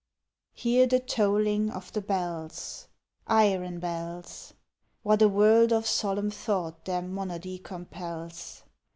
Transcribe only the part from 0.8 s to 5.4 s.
the tolling of the bells Iron bells! What a